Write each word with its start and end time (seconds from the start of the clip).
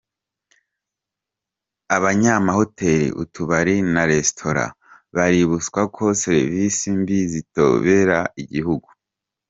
Abanyamahoteli, 1.95 3.07
utubari 3.23 3.75
na 3.93 4.03
resitora 4.11 4.63
baributswa 5.15 5.81
ko 5.95 6.05
serivisi 6.23 6.85
mbi 6.99 7.17
zitobera 7.31 8.19
igihugu 8.43 8.87